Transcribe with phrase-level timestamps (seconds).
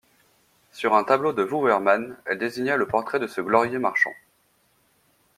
[0.71, 4.09] Sur un tableau de Wouvermann, elle désigna le portrait de ce glorieux marchand.